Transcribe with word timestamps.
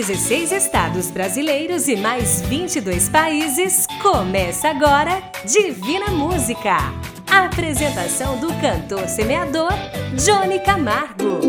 16 0.00 0.52
estados 0.52 1.10
brasileiros 1.10 1.86
e 1.86 1.94
mais 1.94 2.40
22 2.40 3.10
países, 3.10 3.86
começa 4.00 4.70
agora 4.70 5.22
Divina 5.44 6.06
Música. 6.06 6.78
A 7.30 7.44
apresentação 7.44 8.38
do 8.38 8.48
cantor 8.62 9.06
semeador 9.06 9.70
Johnny 10.16 10.58
Camargo. 10.60 11.40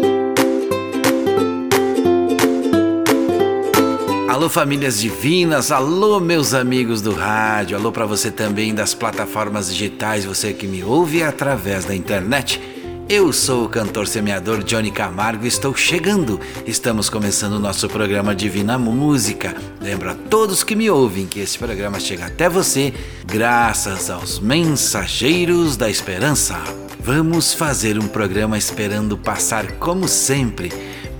Alô 4.27 4.49
famílias 4.49 4.99
divinas, 4.99 5.71
alô 5.71 6.19
meus 6.19 6.53
amigos 6.53 7.01
do 7.01 7.13
rádio, 7.13 7.77
alô 7.77 7.89
para 7.89 8.05
você 8.05 8.29
também 8.29 8.75
das 8.75 8.93
plataformas 8.93 9.69
digitais, 9.69 10.25
você 10.25 10.51
que 10.51 10.67
me 10.67 10.83
ouve 10.83 11.23
através 11.23 11.85
da 11.85 11.95
internet. 11.95 12.70
Eu 13.13 13.33
sou 13.33 13.65
o 13.65 13.67
cantor 13.67 14.07
semeador 14.07 14.63
Johnny 14.63 14.89
Camargo 14.89 15.43
e 15.43 15.47
estou 15.49 15.75
chegando. 15.75 16.39
Estamos 16.65 17.09
começando 17.09 17.55
o 17.55 17.59
nosso 17.59 17.89
programa 17.89 18.33
Divina 18.33 18.77
Música. 18.77 19.53
Lembro 19.81 20.11
a 20.11 20.15
todos 20.15 20.63
que 20.63 20.77
me 20.77 20.89
ouvem 20.89 21.27
que 21.27 21.41
esse 21.41 21.59
programa 21.59 21.99
chega 21.99 22.27
até 22.27 22.47
você 22.47 22.93
graças 23.25 24.09
aos 24.09 24.39
mensageiros 24.39 25.75
da 25.75 25.89
esperança. 25.89 26.57
Vamos 27.01 27.53
fazer 27.53 27.99
um 27.99 28.07
programa 28.07 28.57
esperando 28.57 29.17
passar 29.17 29.73
como 29.73 30.07
sempre 30.07 30.71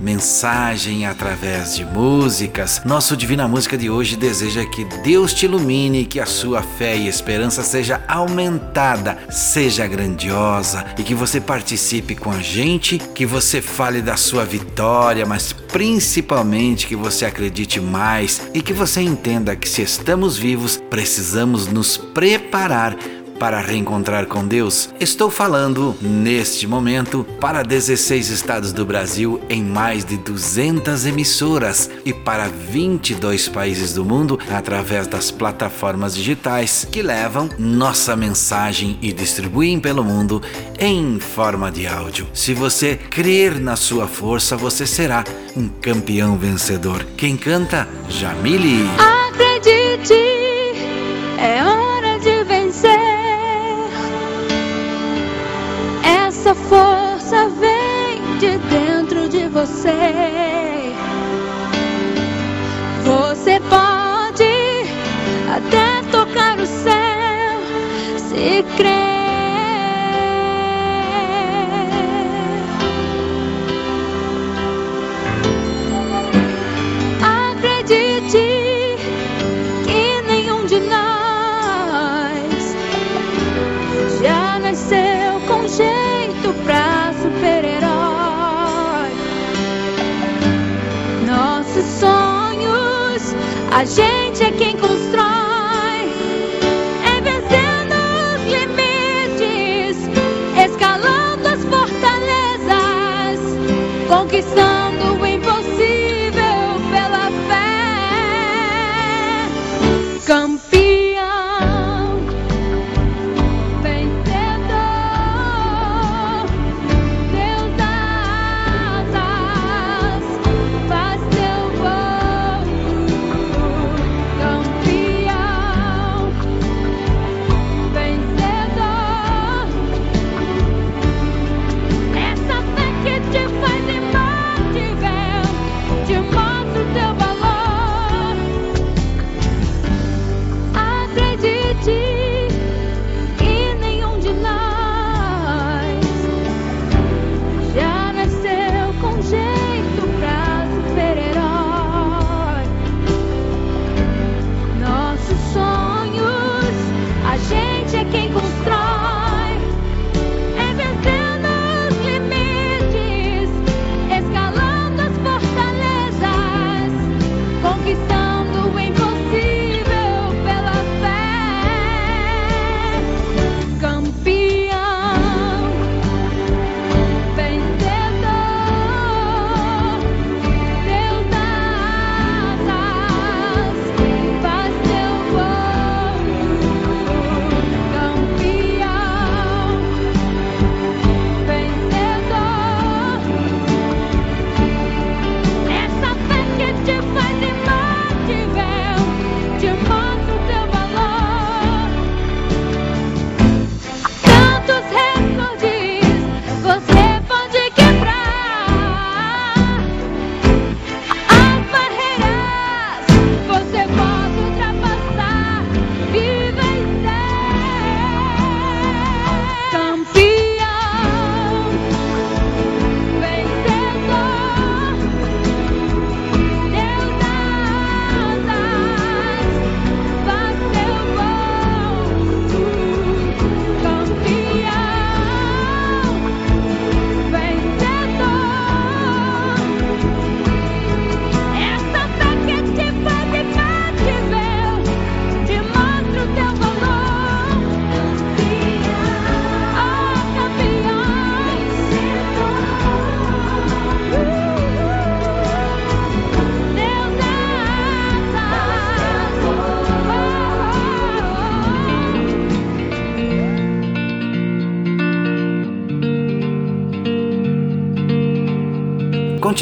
mensagem 0.02 1.06
através 1.06 1.76
de 1.76 1.84
músicas. 1.84 2.82
Nosso 2.84 3.16
Divina 3.16 3.46
Música 3.46 3.78
de 3.78 3.88
hoje 3.88 4.16
deseja 4.16 4.66
que 4.66 4.84
Deus 5.04 5.32
te 5.32 5.46
ilumine, 5.46 6.04
que 6.04 6.18
a 6.18 6.26
sua 6.26 6.60
fé 6.60 6.96
e 6.96 7.06
esperança 7.06 7.62
seja 7.62 8.02
aumentada, 8.08 9.16
seja 9.30 9.86
grandiosa 9.86 10.84
e 10.98 11.04
que 11.04 11.14
você 11.14 11.40
participe 11.40 12.16
com 12.16 12.32
a 12.32 12.40
gente, 12.40 12.98
que 12.98 13.24
você 13.24 13.62
fale 13.62 14.02
da 14.02 14.16
sua 14.16 14.44
vitória, 14.44 15.24
mas 15.24 15.52
principalmente 15.52 16.86
que 16.86 16.96
você 16.96 17.24
acredite 17.24 17.80
mais 17.80 18.42
e 18.52 18.60
que 18.60 18.72
você 18.72 19.00
entenda 19.00 19.54
que 19.54 19.68
se 19.68 19.82
estamos 19.82 20.36
vivos, 20.36 20.82
precisamos 20.90 21.68
nos 21.68 21.96
preparar 21.96 22.96
para 23.42 23.60
reencontrar 23.60 24.26
com 24.26 24.46
Deus. 24.46 24.88
Estou 25.00 25.28
falando 25.28 25.96
neste 26.00 26.64
momento 26.64 27.26
para 27.40 27.64
16 27.64 28.28
estados 28.30 28.72
do 28.72 28.86
Brasil 28.86 29.40
em 29.50 29.64
mais 29.64 30.04
de 30.04 30.16
200 30.16 31.06
emissoras 31.06 31.90
e 32.04 32.12
para 32.12 32.46
22 32.46 33.48
países 33.48 33.94
do 33.94 34.04
mundo 34.04 34.38
através 34.48 35.08
das 35.08 35.32
plataformas 35.32 36.14
digitais 36.14 36.86
que 36.88 37.02
levam 37.02 37.48
nossa 37.58 38.14
mensagem 38.14 38.96
e 39.02 39.12
distribuem 39.12 39.80
pelo 39.80 40.04
mundo 40.04 40.40
em 40.78 41.18
forma 41.18 41.68
de 41.68 41.84
áudio. 41.84 42.28
Se 42.32 42.54
você 42.54 42.94
crer 42.94 43.58
na 43.58 43.74
sua 43.74 44.06
força, 44.06 44.56
você 44.56 44.86
será 44.86 45.24
um 45.56 45.66
campeão 45.68 46.38
vencedor. 46.38 47.04
Quem 47.16 47.36
canta? 47.36 47.88
Jamile. 48.08 48.88
Acredite, 48.98 49.41
se 68.76 69.11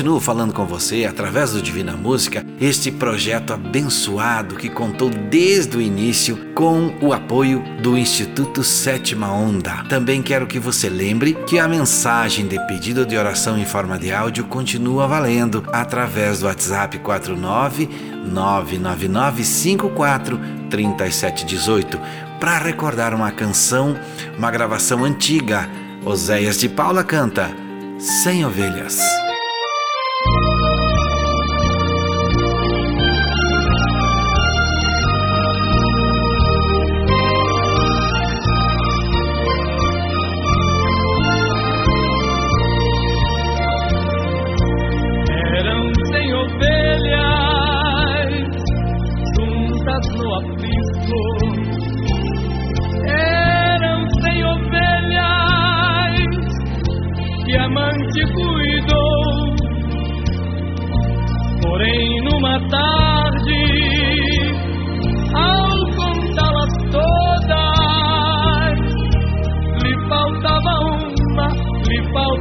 Continuo 0.01 0.19
falando 0.19 0.55
com 0.55 0.65
você 0.65 1.05
através 1.05 1.53
do 1.53 1.61
Divina 1.61 1.95
Música, 1.95 2.43
este 2.59 2.91
projeto 2.91 3.53
abençoado 3.53 4.57
que 4.57 4.71
contou 4.71 5.11
desde 5.11 5.77
o 5.77 5.81
início 5.81 6.39
com 6.55 6.97
o 7.03 7.13
apoio 7.13 7.63
do 7.83 7.99
Instituto 7.99 8.65
Sétima 8.65 9.31
Onda. 9.31 9.85
Também 9.91 10.23
quero 10.23 10.47
que 10.47 10.59
você 10.59 10.89
lembre 10.89 11.35
que 11.47 11.59
a 11.59 11.69
mensagem 11.69 12.49
de 12.49 12.59
pedido 12.67 13.05
de 13.05 13.15
oração 13.15 13.59
em 13.59 13.67
forma 13.67 13.99
de 13.99 14.11
áudio 14.11 14.45
continua 14.45 15.07
valendo 15.07 15.63
através 15.71 16.41
do 16.41 16.47
WhatsApp 16.47 16.99
49 17.01 17.87
99954 18.25 20.41
3718 20.71 22.01
para 22.41 22.57
recordar 22.57 23.13
uma 23.13 23.31
canção, 23.31 23.95
uma 24.39 24.51
gravação 24.51 25.05
antiga. 25.05 25.69
Oséias 26.07 26.57
de 26.57 26.71
Paula 26.71 27.05
canta 27.05 27.51
Sem 27.99 28.47
Ovelhas. 28.47 29.20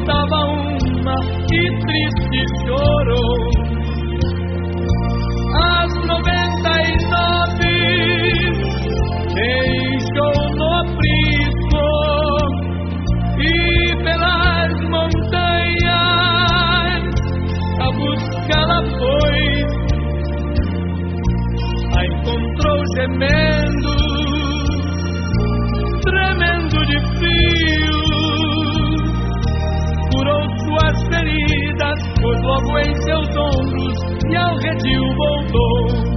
faltava 0.05 0.45
uma 0.45 1.15
que 1.47 1.61
triste 1.81 2.65
chorou. 2.65 2.98
cinzas, 31.79 31.99
logo 32.43 32.79
em 32.79 32.93
seus 33.03 33.27
ombros 33.37 33.97
e 34.29 34.35
ao 34.35 34.55
redil 34.57 35.03
voltou. 35.15 36.09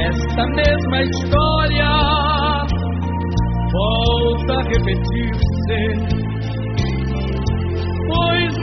Esta 0.00 0.46
mesma 0.46 1.02
história 1.02 1.90
volta 3.72 4.54
a 4.54 4.62
repetir-se 4.62 6.19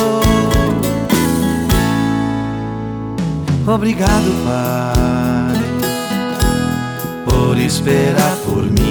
Obrigado, 3.73 4.29
Pai, 4.43 5.55
por 7.23 7.57
esperar 7.57 8.35
por 8.45 8.69
mim. 8.69 8.90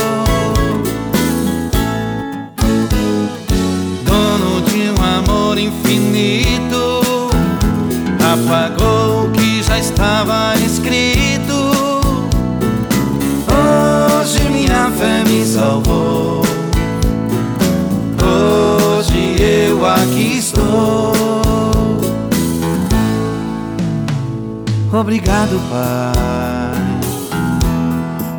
Estava 10.21 10.53
escrito. 10.57 11.71
Hoje 13.49 14.49
minha 14.51 14.91
fé 14.91 15.23
me 15.23 15.43
salvou. 15.43 16.43
Hoje 18.21 19.41
eu 19.41 19.83
aqui 19.83 20.37
estou. 20.37 21.11
Obrigado, 24.93 25.59
Pai, 25.71 26.99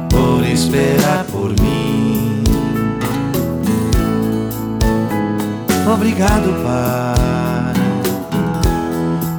por 0.09 0.47
esperar 0.47 1.25
por 1.33 1.51
mim. 1.61 2.45
Obrigado, 5.93 6.55
Pai, 6.63 7.75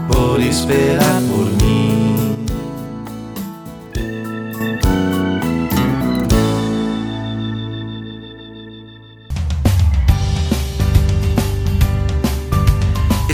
por 0.09 0.41
esperar 0.41 1.21
por 1.29 1.45
mim. 1.45 1.62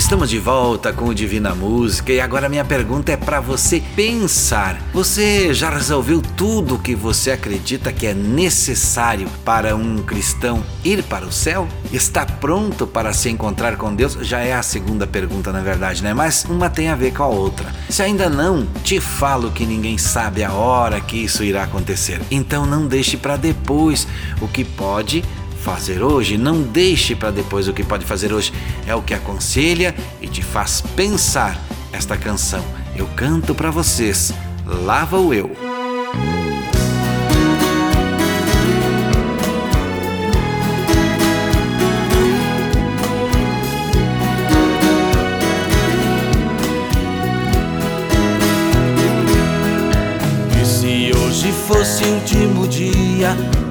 Estamos 0.10 0.32
de 0.32 0.40
volta 0.40 0.92
com 0.92 1.06
o 1.06 1.14
Divina 1.14 1.54
Música 1.54 2.12
e 2.12 2.20
agora 2.20 2.50
minha 2.50 2.66
pergunta 2.66 3.12
é 3.12 3.16
para 3.16 3.40
você 3.40 3.80
pensar. 3.96 4.82
Você 4.92 5.54
já 5.54 5.70
resolveu 5.70 6.20
tudo 6.36 6.74
o 6.74 6.80
que 6.80 6.96
você 6.96 7.30
acredita 7.30 7.94
que 7.94 8.08
é 8.08 8.14
necessário 8.16 9.30
para 9.46 9.76
um 9.76 9.98
cristão 10.02 10.66
ir 10.84 11.04
para 11.04 11.28
o 11.28 11.32
céu? 11.32 11.68
Está 11.94 12.26
pronto 12.26 12.88
para 12.88 13.14
se 13.14 13.30
encontrar 13.30 13.78
com 13.78 13.94
Deus? 13.94 14.14
Já 14.22 14.40
é 14.40 14.52
a 14.52 14.64
segunda 14.64 15.06
pergunta, 15.06 15.52
na 15.52 15.62
verdade, 15.62 16.02
né? 16.02 16.12
Mas 16.12 16.44
uma 16.46 16.72
tem 16.72 16.90
a 16.90 16.96
ver 16.96 17.14
com 17.14 17.22
a 17.22 17.28
outra. 17.28 17.72
Se 17.88 18.02
ainda 18.02 18.28
não, 18.28 18.66
te 18.84 19.00
falo 19.00 19.52
que 19.52 19.64
ninguém 19.64 20.00
sabe 20.00 20.44
a 20.44 20.52
hora 20.52 21.00
que 21.00 21.18
isso 21.18 21.44
irá 21.44 21.66
acontecer. 21.66 22.20
Então 22.32 22.66
não 22.66 22.88
deixe 22.88 23.16
para 23.16 23.38
depois 23.38 24.08
o 24.42 24.48
que 24.48 24.64
pode 24.64 25.24
fazer 25.60 26.02
hoje, 26.02 26.38
não 26.38 26.62
deixe 26.62 27.16
para 27.16 27.32
depois 27.32 27.68
o 27.68 27.74
que 27.74 27.84
pode 27.84 28.06
fazer 28.06 28.34
hoje. 28.34 28.54
É 28.88 28.96
o 28.96 29.02
que 29.02 29.14
aconselha 29.14 29.94
e 30.22 30.28
te 30.28 30.42
faz 30.42 30.82
pensar 30.96 31.60
esta 31.92 32.18
canção. 32.18 32.64
Eu 32.96 33.08
canto 33.16 33.54
para 33.54 33.70
vocês. 33.70 34.34
Lava 34.66 35.18
o 35.18 35.34
eu. 35.34 35.52
E 50.62 50.66
se 50.66 51.12
hoje 51.16 51.52
fosse 51.68 52.04
o 52.04 52.14
último 52.16 52.68
dia 52.68 53.36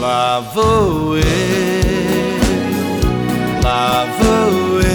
Lá 0.00 0.38
vou 0.54 1.18
eu, 1.18 1.24
lá 3.64 4.06
vou 4.20 4.80
eu. 4.80 4.86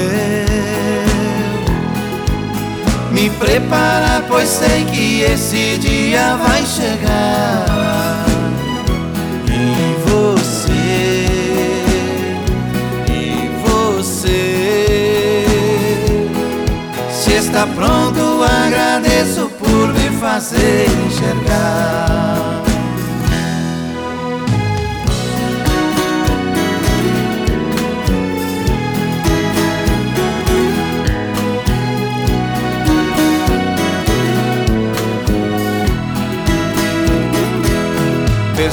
Me 3.12 3.30
preparar, 3.32 4.24
pois 4.30 4.48
sei 4.48 4.86
que 4.86 5.24
esse 5.24 5.78
dia 5.78 6.38
vai 6.38 6.66
chegar. 6.66 8.26
E 9.50 9.94
você, 10.08 11.28
e 13.12 13.50
você. 13.68 15.46
Se 17.12 17.34
está 17.34 17.68
pronto, 17.68 18.42
agradeço 18.42 19.50
por 19.60 19.94
me 19.94 20.10
fazer 20.18 20.88
enxergar 21.08 22.64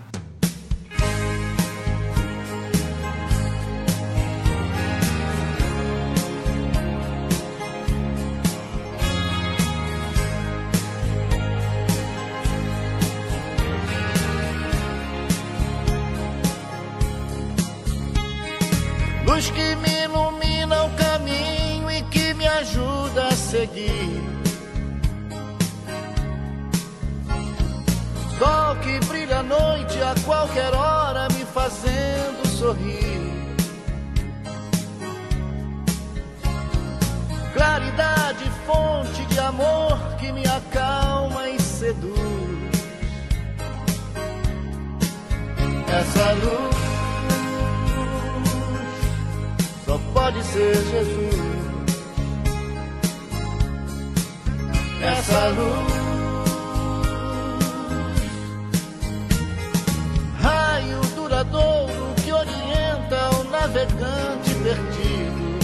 Navegante 63.81 64.55
perdido. 64.63 65.59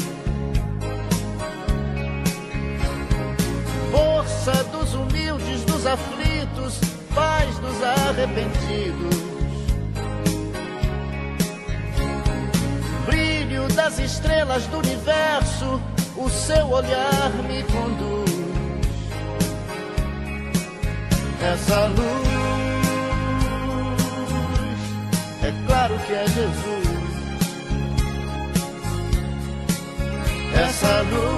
Força 3.90 4.64
dos 4.64 4.94
humildes, 4.94 5.64
dos 5.64 5.86
aflitos, 5.86 6.80
paz 7.14 7.58
dos 7.58 7.82
arrependidos. 7.82 9.26
brilho 13.06 13.68
das 13.68 13.98
estrelas 14.00 14.66
do 14.66 14.78
universo, 14.78 15.80
o 16.16 16.28
seu 16.28 16.68
olhar 16.70 17.30
me 17.48 17.62
conduz. 17.62 18.26
Essa 21.40 21.86
luz, 21.86 22.28
é 25.42 25.66
claro 25.66 25.98
que 26.06 26.12
é 26.12 26.26
Jesus. 26.26 26.75
essa 30.56 31.02
luz. 31.02 31.36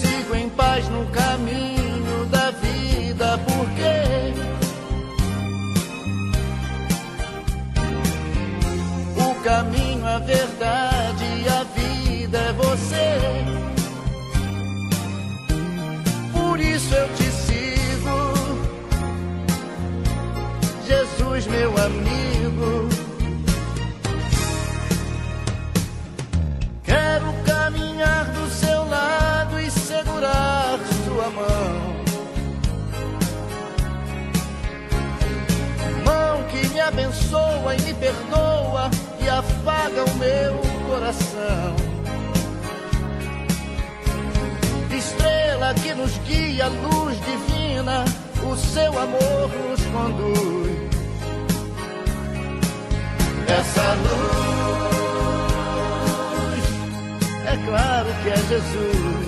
Sigo 0.00 0.34
em 0.34 0.48
paz 0.50 0.88
no 0.88 1.06
caminho 1.06 2.26
da 2.30 2.50
vida, 2.52 3.38
porque 3.38 4.34
o 9.20 9.34
caminho, 9.42 10.06
a 10.06 10.18
verdade 10.18 11.24
e 11.24 11.48
a 11.48 11.64
vida 11.64 12.38
é 12.38 12.52
você. 12.52 13.18
Por 16.32 16.60
isso 16.60 16.94
eu 16.94 17.08
te 17.14 17.24
sigo, 17.24 18.18
Jesus, 20.86 21.46
meu 21.46 21.76
amigo. 21.76 22.35
Abençoa 37.26 37.74
e 37.74 37.82
me 37.82 37.94
perdoa 37.94 38.90
e 39.20 39.28
afaga 39.28 40.04
o 40.04 40.14
meu 40.18 40.60
coração. 40.88 41.74
Estrela 44.96 45.74
que 45.74 45.94
nos 45.94 46.16
guia, 46.18 46.68
luz 46.68 47.18
divina, 47.20 48.04
o 48.44 48.56
seu 48.56 48.98
amor 48.98 49.50
nos 49.68 49.84
conduz. 49.86 50.76
Essa 53.48 53.94
luz, 54.04 55.04
é 57.46 57.56
claro 57.66 58.08
que 58.22 58.28
é 58.30 58.36
Jesus. 58.36 59.26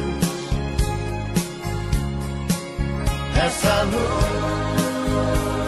Essa 3.36 3.82
luz. 3.84 5.67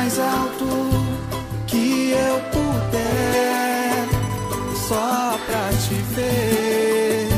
Mais 0.00 0.18
alto 0.18 0.66
que 1.66 2.12
eu 2.12 2.40
puder. 2.54 4.08
Só 4.88 5.38
pra 5.46 5.68
te 5.82 5.94
ver 6.14 7.28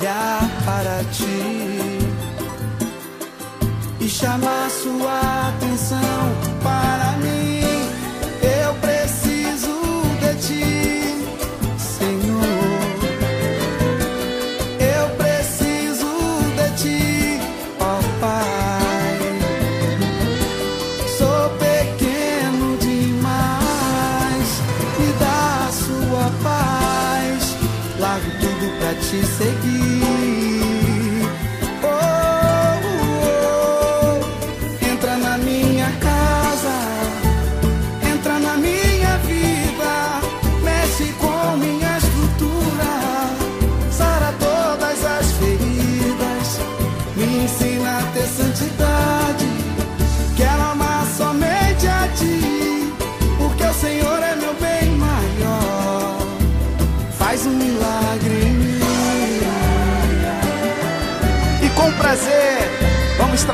Olhar 0.00 0.48
para 0.64 1.04
ti 1.10 1.98
e 4.00 4.08
chamar 4.08 4.70
sua 4.70 5.39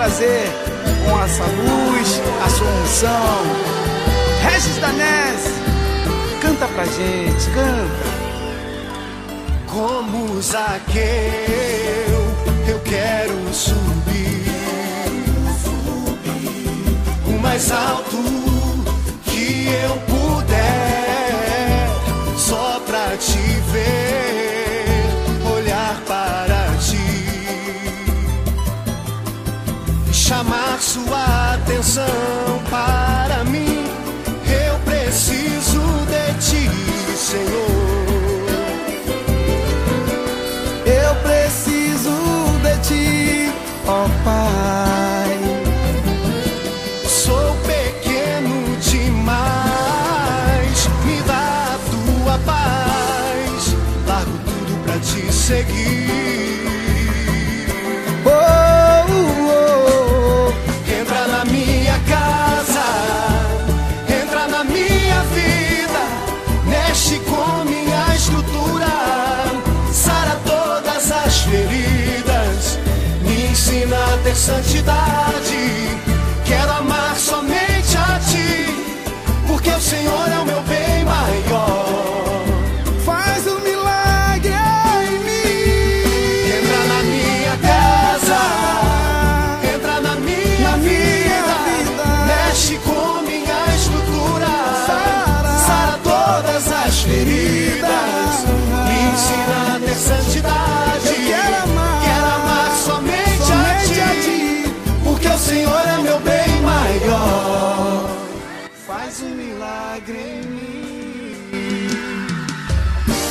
fazer 0.06 0.48
com 1.04 1.20
essa 1.20 1.42
luz, 1.42 2.22
a 2.44 2.48
sua 2.48 2.68
unção. 2.68 3.42
Regis 4.48 4.76
Danese, 4.76 5.50
canta 6.40 6.68
pra 6.68 6.84
gente, 6.84 7.50
canta. 7.50 8.16
Como 9.66 10.40
Zaqueu, 10.40 11.02
eu 12.68 12.78
quero 12.84 13.52
subir 13.52 14.46
o 17.26 17.38
mais 17.42 17.72
alto 17.72 18.16
que 19.24 19.68
eu 19.82 19.96
puder, 20.06 21.88
só 22.38 22.80
pra 22.86 23.16
te 23.16 23.38
ver, 23.72 24.15
sua 30.96 31.54
atenção 31.54 32.45
santidade. 74.36 76.05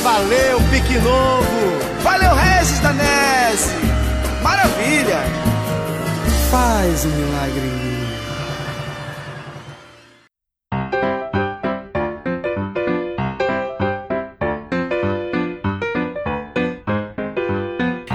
Valeu, 0.06 0.60
Pique 0.70 0.98
Novo. 1.00 1.80
Valeu, 2.00 2.32
Regis 2.32 2.78
Danese. 2.78 3.74
Maravilha. 4.40 5.18
Faz 6.48 7.04
um 7.04 7.08
milagre 7.08 7.60
em 7.60 7.72
mim. 7.72 7.96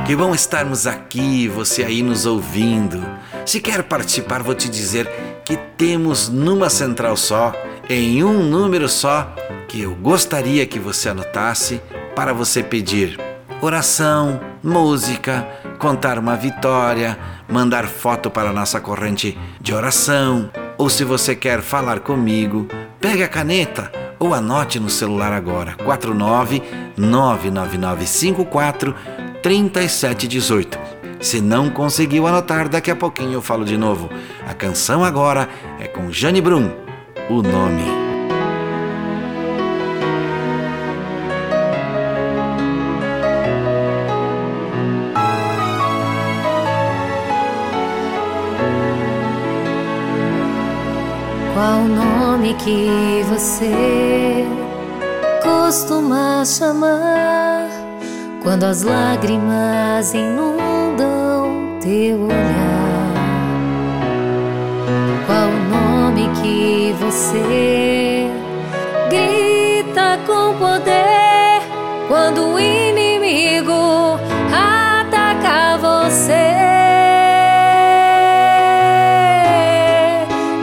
Que 0.06 0.16
bom 0.16 0.34
estarmos 0.34 0.88
aqui, 0.88 1.50
você 1.50 1.84
aí 1.84 2.02
nos 2.02 2.26
ouvindo. 2.26 3.06
Se 3.46 3.60
quer 3.60 3.84
participar, 3.84 4.42
vou 4.42 4.56
te 4.56 4.70
dizer 4.70 5.10
que 5.44 5.58
temos 5.76 6.30
numa 6.30 6.70
central 6.70 7.18
só, 7.18 7.52
em 7.94 8.24
um 8.24 8.42
número 8.44 8.88
só, 8.88 9.34
que 9.68 9.82
eu 9.82 9.94
gostaria 9.96 10.66
que 10.66 10.80
você 10.80 11.10
anotasse 11.10 11.82
para 12.16 12.34
você 12.34 12.64
pedir 12.64 13.20
oração, 13.62 14.40
música, 14.64 15.48
contar 15.78 16.18
uma 16.18 16.36
vitória, 16.36 17.18
mandar 17.50 17.86
foto 17.88 18.30
para 18.30 18.50
a 18.50 18.54
nossa 18.54 18.80
corrente 18.80 19.38
de 19.60 19.74
oração, 19.74 20.50
ou 20.78 20.90
se 20.90 21.04
você 21.04 21.36
quer 21.36 21.62
falar 21.62 22.00
comigo, 22.00 22.68
pegue 23.00 23.24
a 23.24 23.28
caneta 23.28 23.92
ou 24.18 24.34
anote 24.34 24.80
no 24.80 24.90
celular 24.90 25.34
agora 25.34 25.76
49 25.76 26.64
99954 26.98 28.96
3718. 29.44 30.80
Se 31.20 31.40
não 31.40 31.70
conseguiu 31.70 32.26
anotar, 32.26 32.68
daqui 32.68 32.90
a 32.90 32.96
pouquinho 32.96 33.34
eu 33.34 33.42
falo 33.44 33.64
de 33.64 33.78
novo. 33.78 34.10
A 34.48 34.56
canção 34.56 35.04
agora 35.04 35.48
é 35.80 35.88
com 35.88 36.12
Jane 36.12 36.42
Brum, 36.42 36.72
o 37.32 37.42
nome. 37.42 37.86
Qual 51.54 51.82
o 51.82 51.88
nome 51.88 52.54
que 52.56 53.24
você 53.30 54.46
costuma 55.42 56.44
chamar 56.46 57.70
quando 58.44 58.66
as 58.66 58.82
lágrimas 58.84 60.14
inundam 60.14 61.80
teu 61.82 62.24
olhar? 62.24 63.12
Qual 65.28 65.48
o 65.48 65.91
nome 66.22 66.42
que 66.42 66.96
você 67.00 68.30
grita 69.10 70.20
com 70.28 70.58
poder 70.58 71.62
quando 72.08 72.54
o 72.54 72.60
inimigo 72.60 74.20
ataca 74.52 75.78
você? 75.78 76.52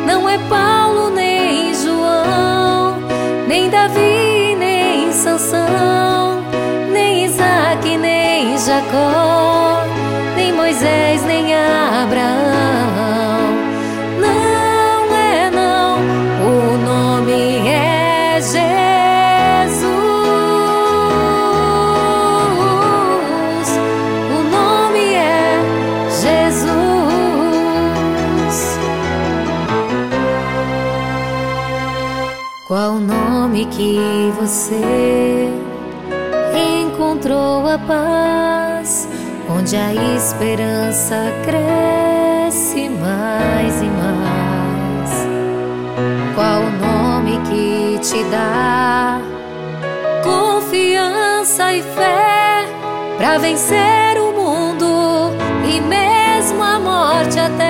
Não 0.07 0.29
é 0.29 0.38
Paulo 0.49 1.11
nem 1.11 1.75
João, 1.75 2.97
nem 3.47 3.68
Davi 3.68 4.55
nem 4.59 5.12
Sansão, 5.12 6.42
nem 6.92 7.25
Isaac 7.25 7.97
nem 7.97 8.57
Jacó, 8.59 9.28
você 34.48 35.50
encontrou 36.56 37.68
a 37.68 37.78
paz, 37.78 39.06
onde 39.46 39.76
a 39.76 39.92
esperança 40.16 41.30
cresce 41.44 42.88
mais 42.88 43.82
e 43.82 43.84
mais? 43.84 45.26
Qual 46.34 46.62
o 46.62 46.70
nome 46.70 47.38
que 47.46 47.98
te 47.98 48.24
dá 48.30 49.20
confiança 50.24 51.74
e 51.74 51.82
fé 51.82 52.64
para 53.18 53.37
vencer 53.37 54.18
o 54.18 54.32
mundo 54.32 55.30
e 55.70 55.78
mesmo 55.82 56.62
a 56.62 56.78
morte 56.78 57.38
até? 57.38 57.67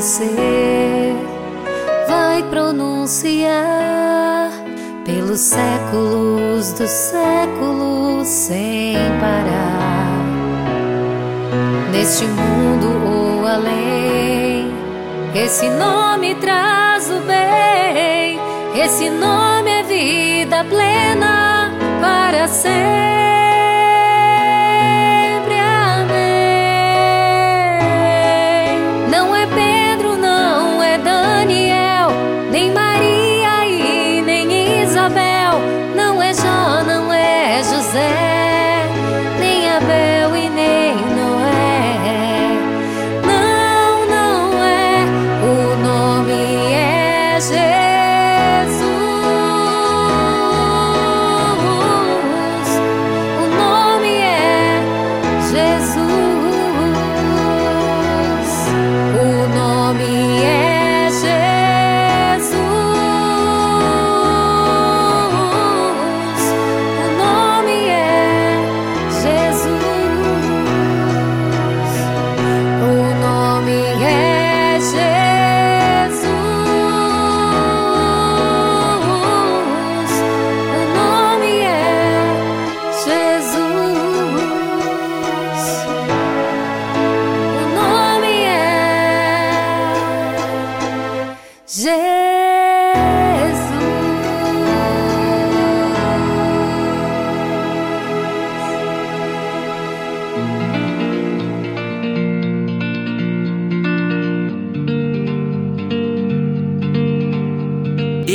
Você 0.00 1.14
vai 2.08 2.42
pronunciar 2.44 4.50
pelos 5.04 5.40
séculos 5.40 6.72
dos 6.72 6.88
séculos 6.88 8.26
sem 8.26 8.96
parar? 9.20 10.24
Neste 11.92 12.24
mundo 12.24 12.86
ou 13.06 13.46
além, 13.46 14.72
esse 15.34 15.68
nome 15.68 16.34
traz 16.36 17.10
o 17.10 17.20
bem, 17.20 18.40
esse 18.82 19.10
nome 19.10 19.70
é 19.70 19.82
vida 19.82 20.64
plena 20.64 21.72
para 22.00 22.48
sempre. 22.48 23.29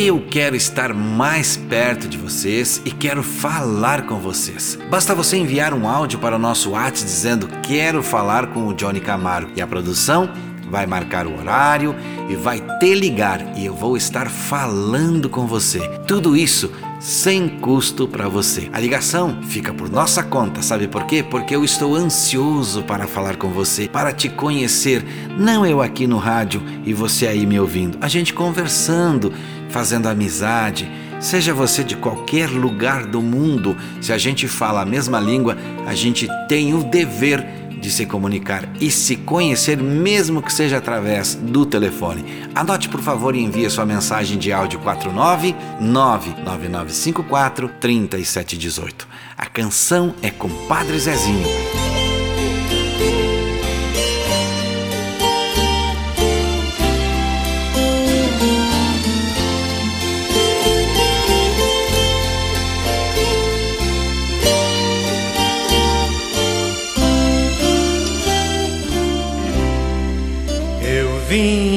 Eu 0.05 0.23
quero 0.29 0.55
estar 0.55 0.93
mais 0.93 1.57
perto 1.57 2.07
de 2.07 2.15
vocês 2.15 2.79
e 2.85 2.91
quero 2.91 3.23
falar 3.23 4.05
com 4.05 4.19
vocês. 4.19 4.77
Basta 4.87 5.15
você 5.15 5.35
enviar 5.35 5.73
um 5.73 5.89
áudio 5.89 6.19
para 6.19 6.35
o 6.35 6.39
nosso 6.39 6.69
WhatsApp 6.69 7.05
dizendo 7.05 7.47
quero 7.63 8.03
falar 8.03 8.53
com 8.53 8.67
o 8.67 8.73
Johnny 8.75 8.99
Camaro 8.99 9.49
e 9.55 9.61
a 9.63 9.65
produção 9.65 10.29
vai 10.69 10.85
marcar 10.85 11.25
o 11.25 11.35
horário 11.35 11.95
e 12.29 12.35
vai 12.35 12.61
te 12.79 12.93
ligar 12.93 13.57
e 13.57 13.65
eu 13.65 13.73
vou 13.73 13.97
estar 13.97 14.29
falando 14.29 15.27
com 15.27 15.47
você. 15.47 15.79
Tudo 16.05 16.37
isso 16.37 16.71
sem 16.99 17.47
custo 17.47 18.07
para 18.07 18.27
você. 18.27 18.69
A 18.73 18.79
ligação 18.79 19.41
fica 19.43 19.73
por 19.73 19.89
nossa 19.89 20.23
conta, 20.23 20.61
sabe 20.61 20.87
por 20.87 21.05
quê? 21.05 21.23
Porque 21.23 21.55
eu 21.55 21.63
estou 21.63 21.95
ansioso 21.95 22.83
para 22.83 23.05
falar 23.07 23.35
com 23.35 23.49
você, 23.49 23.87
para 23.87 24.11
te 24.11 24.27
conhecer, 24.27 25.05
não 25.37 25.65
eu 25.65 25.81
aqui 25.81 26.07
no 26.07 26.17
rádio 26.17 26.63
e 26.83 26.93
você 26.93 27.27
aí 27.27 27.45
me 27.45 27.59
ouvindo. 27.59 27.97
A 28.01 28.07
gente 28.07 28.33
conversando, 28.33 29.31
fazendo 29.75 30.07
amizade. 30.07 30.89
Seja 31.19 31.53
você 31.53 31.83
de 31.83 31.97
qualquer 31.97 32.49
lugar 32.49 33.05
do 33.05 33.21
mundo, 33.21 33.75
se 33.99 34.13
a 34.13 34.17
gente 34.17 34.47
fala 34.47 34.81
a 34.81 34.85
mesma 34.85 35.19
língua, 35.19 35.57
a 35.85 35.93
gente 35.93 36.29
tem 36.47 36.73
o 36.73 36.81
dever 36.81 37.45
de 37.81 37.91
se 37.91 38.05
comunicar 38.05 38.69
e 38.79 38.89
se 38.89 39.17
conhecer, 39.17 39.75
mesmo 39.77 40.41
que 40.41 40.53
seja 40.53 40.77
através 40.77 41.35
do 41.35 41.65
telefone. 41.65 42.23
Anote, 42.55 42.87
por 42.87 43.01
favor, 43.01 43.35
e 43.35 43.43
envie 43.43 43.69
sua 43.69 43.85
mensagem 43.85 44.37
de 44.37 44.53
áudio 44.53 44.79
49 44.79 45.53
99954 45.81 47.69
3718. 47.77 49.05
A 49.37 49.45
canção 49.45 50.15
é 50.21 50.31
com 50.31 50.47
Padre 50.69 50.97
Zezinho. 50.97 51.84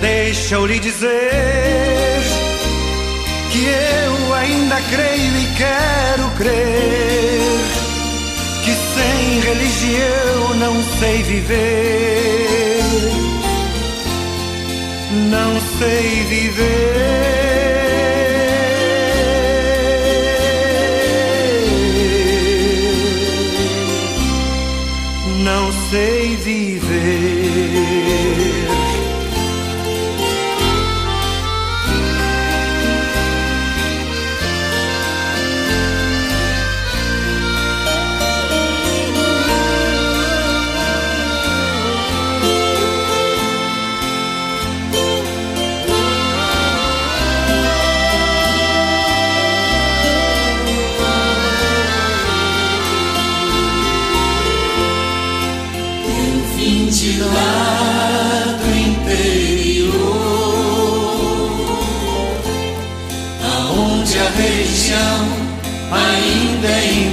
Deixa 0.00 0.54
eu 0.54 0.66
lhe 0.66 0.78
dizer 0.78 2.22
que 3.50 3.64
eu 3.64 4.34
ainda 4.34 4.76
creio 4.90 5.36
e 5.38 5.46
quero 5.56 6.30
crer 6.36 7.76
que 8.64 8.72
sem 8.72 9.40
religião 9.40 10.54
não 10.58 10.82
sei 10.98 11.22
viver. 11.22 11.96
Não 15.30 15.60
sei 15.78 16.24
viver. 16.24 16.76
Não 25.44 25.72
sei 25.90 26.36
viver. 26.36 27.45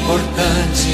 Importante. 0.04 0.94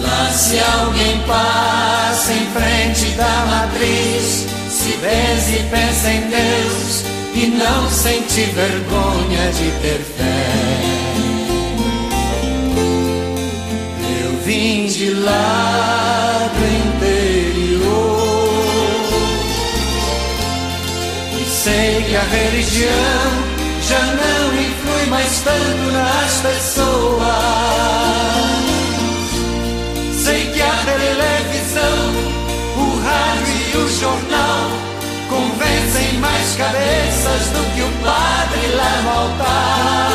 Lá 0.00 0.30
se 0.30 0.58
alguém 0.58 1.18
passa 1.26 2.32
em 2.32 2.46
frente 2.46 3.16
da 3.16 3.46
matriz, 3.46 4.46
se 4.68 4.96
benze 4.98 5.56
e 5.56 5.62
pensa 5.70 6.10
em 6.10 6.20
Deus 6.28 7.04
e 7.34 7.46
não 7.46 7.90
sente 7.90 8.42
vergonha 8.52 9.50
de 9.52 9.70
ter 9.82 10.00
fé. 10.16 10.84
Eu 14.22 14.38
vim 14.44 14.86
de 14.86 15.10
lá 15.10 16.50
interior 16.96 17.84
e 21.40 21.44
sei 21.48 22.04
que 22.08 22.16
a 22.16 22.22
religião 22.22 23.43
já 23.88 24.00
não 24.00 24.54
influi 24.54 25.06
mais 25.08 25.40
tanto 25.40 25.92
nas 25.92 26.40
pessoas. 26.40 27.24
Sei 30.24 30.50
que 30.52 30.62
a 30.62 30.72
televisão, 30.84 32.14
o 32.76 32.98
rádio 33.04 33.54
e 33.74 33.76
o 33.76 33.88
jornal 33.88 34.70
convencem 35.28 36.18
mais 36.18 36.56
cabeças 36.56 37.50
do 37.50 37.62
que 37.74 37.82
o 37.82 37.90
padre 38.02 38.66
lá 38.74 39.02
no 39.02 39.10
altar. 39.10 40.14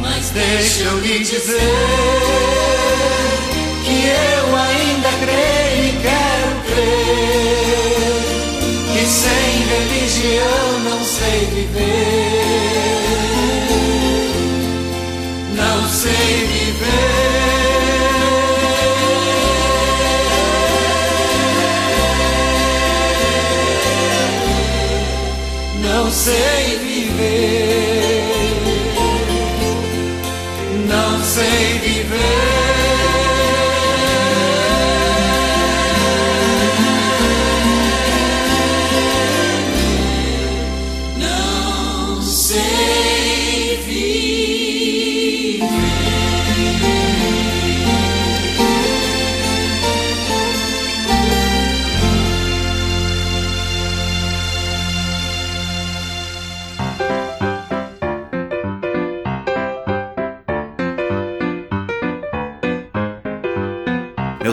Mas 0.00 0.30
deixa 0.30 0.84
eu 0.84 0.98
lhe 1.00 1.18
dizer 1.18 1.60
que 3.84 4.06
eu 4.06 4.56
ainda 4.56 5.08
creio 5.20 5.84
e 5.84 5.92
quero 6.00 6.60
crer 6.68 7.26
que 8.92 9.04
sem 9.06 9.55
religião 9.66 10.80
não 10.84 11.04
sei 11.04 11.46
viver. 11.46 12.66
Não 15.54 15.88
sei 15.88 16.46
viver. 16.46 16.86
Não 25.82 26.10
sei 26.10 26.78
viver. 26.78 26.85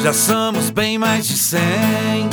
Já 0.00 0.12
somos 0.12 0.70
bem 0.70 0.96
mais 0.96 1.26
de 1.26 1.36
cem. 1.36 2.30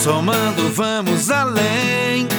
Somando, 0.00 0.70
vamos 0.70 1.30
além. 1.30 2.37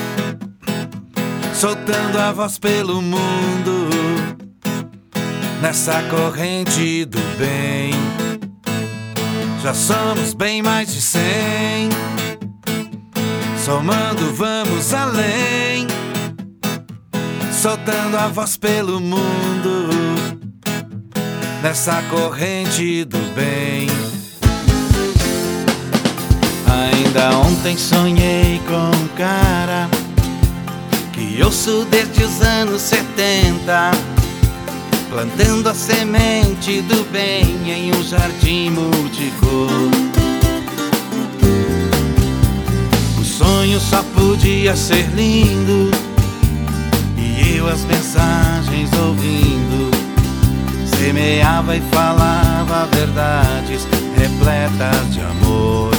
Soltando 1.59 2.17
a 2.17 2.31
voz 2.31 2.57
pelo 2.57 3.01
mundo. 3.01 3.89
Nessa 5.61 6.01
corrente 6.03 7.03
do 7.03 7.19
bem. 7.37 7.91
Já 9.61 9.73
somos 9.73 10.33
bem 10.33 10.61
mais 10.61 10.93
de 10.93 11.01
cem. 11.01 11.89
Somando, 13.65 14.33
vamos 14.35 14.93
além. 14.93 15.85
Soltando 17.51 18.15
a 18.15 18.29
voz 18.29 18.55
pelo 18.55 19.01
mundo 19.01 19.89
nessa 21.61 22.01
corrente 22.03 23.03
do 23.03 23.19
bem. 23.35 23.89
Ainda 26.71 27.37
ontem 27.37 27.77
sonhei 27.77 28.61
com 28.65 28.97
um 28.97 29.07
cara 29.17 29.89
que 31.19 31.43
ouço 31.43 31.85
desde 31.91 32.23
os 32.23 32.41
anos 32.41 32.81
70, 32.81 33.91
plantando 35.09 35.67
a 35.67 35.73
semente 35.73 36.81
do 36.83 37.03
bem 37.11 37.69
em 37.69 37.93
um 37.93 38.01
jardim 38.01 38.69
multicor. 38.69 39.69
O 43.19 43.23
sonho 43.23 43.79
só 43.81 44.01
podia 44.15 44.77
ser 44.77 45.09
lindo 45.09 45.91
e 47.17 47.57
eu 47.57 47.67
as 47.67 47.83
mensagens 47.83 48.89
ouvindo 48.93 49.91
semeava 50.97 51.75
e 51.75 51.81
falava 51.91 52.87
verdades 52.95 53.85
repletas 54.15 55.13
de 55.13 55.19
amor. 55.19 55.98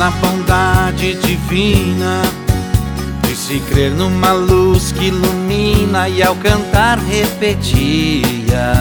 Na 0.00 0.10
bondade 0.12 1.14
divina, 1.16 2.22
disse 3.28 3.60
crer 3.60 3.90
numa 3.90 4.32
luz 4.32 4.92
que 4.92 5.08
ilumina 5.08 6.08
e 6.08 6.22
ao 6.22 6.34
cantar 6.36 6.98
repetia. 6.98 8.72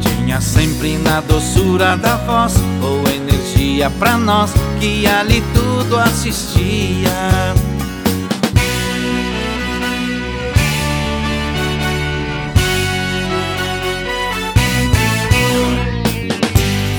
Tinha 0.00 0.40
sempre 0.40 0.98
na 0.98 1.20
doçura 1.20 1.96
da 1.96 2.16
voz 2.16 2.54
ou 2.82 2.98
energia 3.08 3.88
pra 4.00 4.18
nós 4.18 4.52
que 4.80 5.06
ali 5.06 5.40
tudo 5.54 5.96
assistia. 5.96 7.54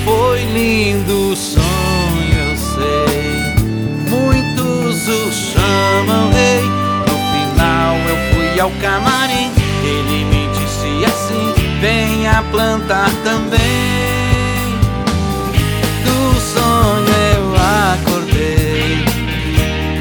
Foi 0.06 0.44
lindo 0.44 1.32
o 1.32 1.36
sonho, 1.36 1.73
Jesus 5.04 5.52
chamam 5.52 6.30
rei. 6.30 6.62
No 6.62 7.16
final 7.30 7.94
eu 8.08 8.16
fui 8.32 8.58
ao 8.58 8.70
camarim, 8.80 9.52
ele 9.82 10.24
me 10.24 10.48
disse 10.54 11.04
assim: 11.04 11.52
venha 11.78 12.42
plantar 12.50 13.10
também. 13.22 13.60
Do 16.04 16.40
sonho 16.40 17.06
eu 17.36 17.54
acordei, 17.92 19.04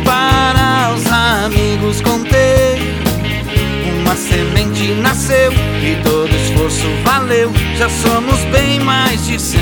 para 0.05 0.93
os 0.93 1.05
amigos 1.11 1.99
contei. 1.99 2.95
Uma 3.99 4.15
semente 4.15 4.93
nasceu 5.01 5.51
e 5.51 6.01
todo 6.01 6.33
esforço 6.33 6.87
valeu. 7.03 7.51
Já 7.77 7.89
somos 7.89 8.39
bem 8.53 8.79
mais 8.79 9.25
de 9.25 9.37
cem. 9.37 9.59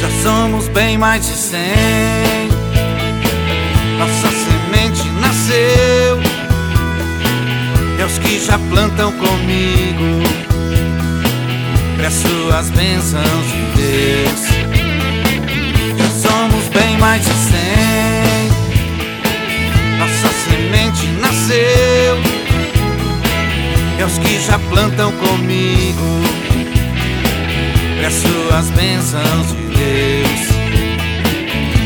Já 0.00 0.10
somos 0.24 0.66
bem 0.66 0.98
mais 0.98 1.24
de 1.24 1.36
cem. 1.36 2.51
Nossa 4.02 4.32
semente 4.32 5.08
nasceu. 5.20 6.18
E 7.96 8.02
aos 8.02 8.18
que 8.18 8.44
já 8.44 8.58
plantam 8.58 9.12
comigo, 9.12 10.24
peço 11.98 12.52
as 12.52 12.68
bênçãos 12.70 13.46
de 13.46 13.62
Deus. 13.76 14.40
Já 15.96 16.28
somos 16.28 16.66
bem 16.70 16.98
mais 16.98 17.22
de 17.22 17.32
cem. 17.32 18.50
Nossa 20.00 20.34
semente 20.48 21.06
nasceu. 21.20 22.18
E 24.00 24.02
aos 24.02 24.18
que 24.18 24.40
já 24.44 24.58
plantam 24.58 25.12
comigo, 25.12 26.22
peço 28.00 28.52
as 28.52 28.68
bênçãos 28.70 29.46
de 29.46 29.62
Deus. 29.76 30.51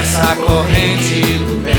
Nessa 0.00 0.34
corrente 0.34 1.20
do 1.44 1.62
bem. 1.62 1.74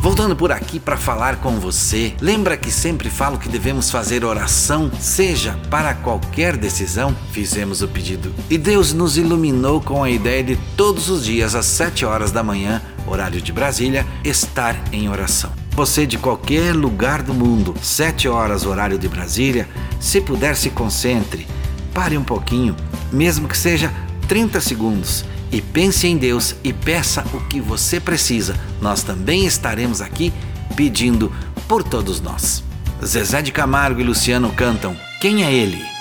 Voltando 0.00 0.36
por 0.36 0.52
aqui 0.52 0.78
para 0.78 0.96
falar 0.96 1.38
com 1.40 1.58
você, 1.58 2.14
lembra 2.20 2.56
que 2.56 2.70
sempre 2.70 3.10
falo 3.10 3.36
que 3.36 3.48
devemos 3.48 3.90
fazer 3.90 4.24
oração, 4.24 4.88
seja 5.00 5.58
para 5.68 5.94
qualquer 5.94 6.56
decisão? 6.56 7.12
Fizemos 7.32 7.82
o 7.82 7.88
pedido 7.88 8.32
e 8.48 8.56
Deus 8.56 8.92
nos 8.92 9.18
iluminou 9.18 9.80
com 9.80 10.04
a 10.04 10.10
ideia 10.10 10.44
de 10.44 10.54
todos 10.76 11.10
os 11.10 11.24
dias 11.24 11.56
às 11.56 11.66
7 11.66 12.04
horas 12.04 12.30
da 12.30 12.44
manhã, 12.44 12.80
horário 13.04 13.42
de 13.42 13.52
Brasília, 13.52 14.06
estar 14.22 14.76
em 14.92 15.08
oração. 15.08 15.63
Você 15.74 16.06
de 16.06 16.16
qualquer 16.16 16.72
lugar 16.72 17.20
do 17.20 17.34
mundo, 17.34 17.74
7 17.82 18.28
horas 18.28 18.64
horário 18.64 18.96
de 18.96 19.08
Brasília, 19.08 19.68
se 19.98 20.20
puder 20.20 20.54
se 20.54 20.70
concentre, 20.70 21.48
pare 21.92 22.16
um 22.16 22.22
pouquinho, 22.22 22.76
mesmo 23.10 23.48
que 23.48 23.58
seja 23.58 23.92
30 24.28 24.60
segundos 24.60 25.24
e 25.50 25.60
pense 25.60 26.06
em 26.06 26.16
Deus 26.16 26.54
e 26.62 26.72
peça 26.72 27.24
o 27.34 27.40
que 27.48 27.60
você 27.60 27.98
precisa. 27.98 28.54
Nós 28.80 29.02
também 29.02 29.46
estaremos 29.46 30.00
aqui 30.00 30.32
pedindo 30.76 31.32
por 31.66 31.82
todos 31.82 32.20
nós. 32.20 32.62
Zezé 33.04 33.42
de 33.42 33.50
Camargo 33.50 34.00
e 34.00 34.04
Luciano 34.04 34.52
cantam 34.52 34.96
Quem 35.20 35.44
é 35.44 35.52
Ele? 35.52 35.93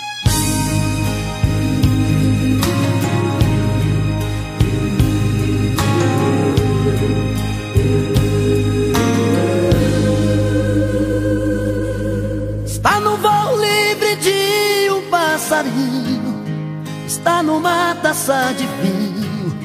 Está 17.24 17.42
numa 17.42 17.96
taça 18.02 18.54
de 18.54 18.68
vinho, 18.82 19.58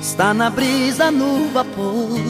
está 0.00 0.32
na 0.32 0.48
brisa 0.48 1.10
no 1.10 1.48
vapor. 1.48 2.20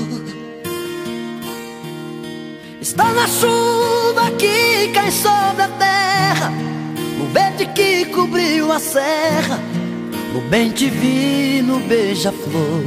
Está 2.80 3.12
na 3.12 3.26
chuva 3.26 4.30
que 4.38 4.88
cai 4.94 5.10
sobre 5.12 5.64
a 5.64 5.68
terra, 5.68 6.50
no 7.18 7.26
verde 7.26 7.66
que 7.66 8.06
cobriu 8.06 8.72
a 8.72 8.80
serra, 8.80 9.60
no 10.32 10.40
bem 10.48 10.70
divino 10.70 11.78
beija-flor. 11.80 12.82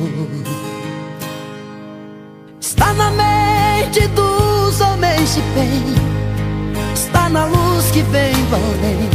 Está 2.59 2.93
na 2.93 3.11
mente 3.11 4.07
dos 4.07 4.81
homens 4.81 5.35
de 5.35 5.41
bem. 5.53 5.83
Está 6.95 7.29
na 7.29 7.45
luz 7.45 7.91
que 7.91 8.01
vem 8.01 8.33
do 8.33 8.55
além 8.55 9.14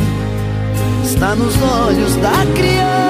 Está 1.04 1.34
nos 1.34 1.54
olhos 1.62 2.16
da 2.16 2.46
criança. 2.54 3.00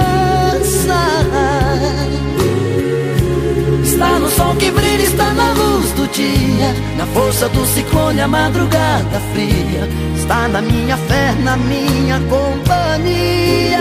Está 3.83 4.19
no 4.19 4.31
sol 4.31 4.55
que 4.57 4.71
brilha, 4.71 5.03
está 5.03 5.33
na 5.33 5.53
luz 5.53 5.93
do 5.93 6.07
dia. 6.09 6.75
Na 6.97 7.07
força 7.07 7.49
do 7.51 7.67
ciclone, 7.67 8.21
a 8.21 8.29
madrugada 8.29 9.21
fria. 9.33 9.89
Está 10.17 10.49
na 10.49 10.63
minha 10.63 10.97
fé, 10.97 11.35
na 11.43 11.57
minha 11.57 12.21
companhia. 12.21 13.79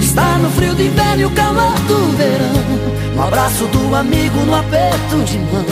Está 0.00 0.38
no 0.38 0.50
frio 0.50 0.74
do 0.74 0.82
inverno 0.82 1.22
e 1.22 1.24
o 1.26 1.30
calor 1.30 1.74
do 1.88 2.16
verão. 2.16 2.96
No 3.14 3.22
abraço 3.22 3.66
do 3.66 3.94
amigo, 3.94 4.38
no 4.40 4.54
aperto 4.54 5.24
de 5.24 5.38
mão. 5.38 5.64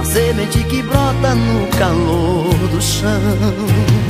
A 0.00 0.04
semente 0.04 0.64
que 0.64 0.82
brota 0.82 1.34
no 1.34 1.66
calor 1.76 2.54
do 2.70 2.80
chão. 2.80 4.09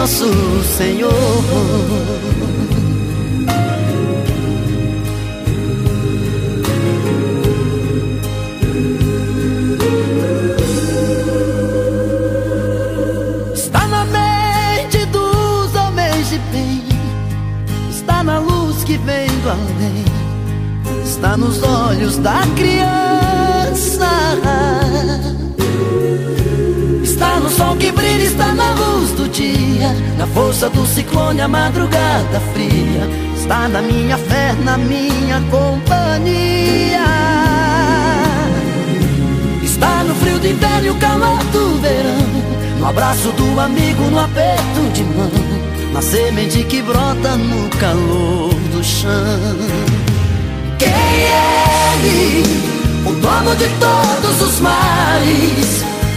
Nosso 0.00 0.24
Senhor. 0.78 1.12
Está 13.52 13.86
na 13.88 14.06
mente 14.06 15.04
dos 15.06 15.74
homens 15.74 16.30
de 16.30 16.38
bem, 16.50 16.82
está 17.90 18.24
na 18.24 18.38
luz 18.38 18.82
que 18.84 18.96
vem 18.96 19.28
do 19.42 19.50
além, 19.50 20.04
está 21.04 21.36
nos 21.36 21.62
olhos 21.62 22.16
da 22.16 22.40
criança. 22.56 24.08
Está 27.20 27.38
no 27.38 27.50
sol 27.50 27.76
que 27.76 27.92
brilha, 27.92 28.24
está 28.24 28.54
na 28.54 28.72
luz 28.72 29.10
do 29.10 29.28
dia, 29.28 29.94
na 30.16 30.26
força 30.28 30.70
do 30.70 30.86
ciclone, 30.86 31.42
a 31.42 31.48
madrugada 31.48 32.40
fria. 32.54 33.06
Está 33.36 33.68
na 33.68 33.82
minha 33.82 34.16
fé, 34.16 34.54
na 34.64 34.78
minha 34.78 35.38
companhia. 35.50 37.04
Está 39.62 40.02
no 40.02 40.14
frio 40.14 40.38
do 40.38 40.46
inverno 40.46 40.86
e 40.86 40.90
o 40.90 40.94
calor 40.94 41.36
do 41.52 41.78
verão 41.82 42.78
No 42.78 42.86
abraço 42.86 43.30
do 43.32 43.60
amigo, 43.60 44.02
no 44.04 44.18
aperto 44.18 44.80
de 44.94 45.04
mão 45.04 45.30
Na 45.92 46.00
semente 46.00 46.64
que 46.64 46.80
brota 46.80 47.36
no 47.36 47.68
calor 47.76 48.54
do 48.72 48.82
chão 48.82 49.58
Quem 50.78 50.88
é 50.88 51.98
ele? 52.02 52.44
O 53.06 53.12
dono 53.12 53.54
de 53.56 53.68
todos 53.78 54.40
os 54.40 54.60
mares 54.60 55.89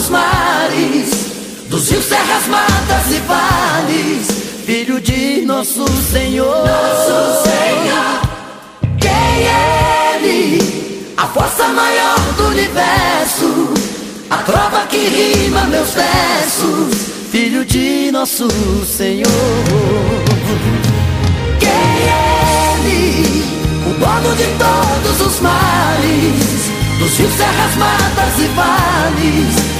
dos 0.00 0.08
mares, 0.08 1.10
dos 1.68 1.90
rios, 1.90 2.06
serras, 2.06 2.46
matas 2.46 3.10
e 3.10 3.20
vales, 3.20 4.28
filho 4.64 4.98
de 4.98 5.42
nosso 5.42 5.86
Senhor. 6.10 6.56
Nosso 6.56 7.42
Senhor. 7.42 8.20
Quem 8.98 9.10
é 9.10 10.16
Ele? 10.16 11.14
A 11.18 11.26
força 11.26 11.68
maior 11.68 12.18
do 12.34 12.46
universo, 12.46 13.74
a 14.30 14.38
trova 14.38 14.86
que 14.86 14.96
rima 14.96 15.64
meus 15.64 15.90
versos, 15.90 16.96
filho 17.30 17.62
de 17.66 18.10
nosso 18.10 18.48
Senhor. 18.86 19.26
Quem 21.58 21.68
é 21.68 22.78
Ele? 22.78 23.44
O 23.84 23.92
dono 23.98 24.34
de 24.34 24.46
todos 24.56 25.26
os 25.26 25.40
males, 25.40 26.70
dos 26.98 27.18
rios, 27.18 27.32
serras, 27.34 27.76
matas 27.76 28.38
e 28.38 28.48
vales, 28.56 29.79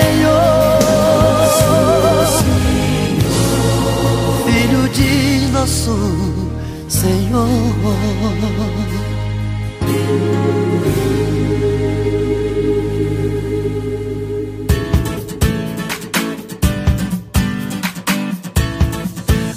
Senhor. 6.87 7.47